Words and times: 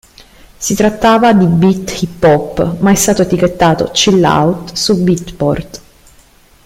Si 0.57 0.73
trattava 0.73 1.31
di 1.31 1.45
beat 1.45 2.01
hip-hop, 2.01 2.79
ma 2.79 2.89
è 2.89 2.95
stato 2.95 3.21
etichettato 3.21 3.91
'chill 3.93 4.23
out' 4.23 4.73
su 4.73 4.97
Beatport. 5.03 5.81